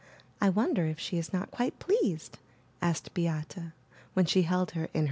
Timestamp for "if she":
0.87-1.19